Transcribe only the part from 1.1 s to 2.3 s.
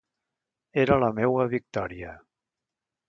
meua victòria.